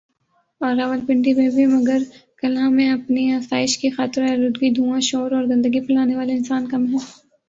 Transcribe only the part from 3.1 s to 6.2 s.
آسائش کی خاطر آلودگی دھواں شور اور گندگی پھیلانے